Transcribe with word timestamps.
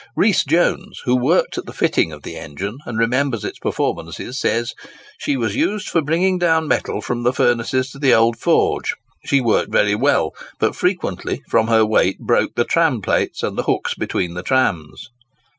Rees 0.15 0.43
Jones, 0.43 0.99
who 1.05 1.15
worked 1.15 1.59
at 1.59 1.67
the 1.67 1.73
fitting 1.73 2.11
of 2.11 2.23
the 2.23 2.35
engine, 2.35 2.79
and 2.87 2.97
remembers 2.97 3.45
its 3.45 3.59
performances, 3.59 4.39
says, 4.39 4.73
"She 5.19 5.37
was 5.37 5.55
used 5.55 5.89
for 5.89 6.01
bringing 6.01 6.39
down 6.39 6.67
metal 6.67 7.01
from 7.01 7.21
the 7.21 7.31
furnaces 7.31 7.91
to 7.91 7.99
the 7.99 8.11
Old 8.11 8.35
Forge. 8.35 8.95
She 9.23 9.39
worked 9.41 9.71
very 9.71 9.93
well; 9.93 10.31
but 10.57 10.75
frequently, 10.75 11.43
from 11.49 11.67
her 11.67 11.85
weight, 11.85 12.17
broke 12.17 12.55
the 12.55 12.65
tram 12.65 13.03
plates 13.03 13.43
and 13.43 13.55
the 13.59 13.63
hooks 13.65 13.93
between 13.93 14.33
the 14.33 14.41
trams. 14.41 15.11